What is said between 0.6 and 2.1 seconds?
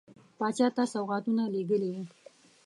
ته سوغاتونه لېږلي وه.